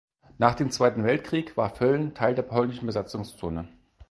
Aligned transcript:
Nach 0.39 0.55
dem 0.55 0.71
Zweiten 0.71 1.03
Weltkrieg 1.03 1.55
war 1.57 1.69
Völlen 1.75 2.15
Teil 2.15 2.33
der 2.33 2.41
polnischen 2.41 2.87
Besatzungszone. 2.87 3.67